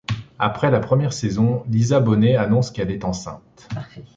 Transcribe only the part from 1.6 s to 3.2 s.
Lisa Bonet annonce qu'elle est